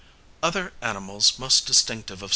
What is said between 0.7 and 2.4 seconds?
animals most distinctive of S.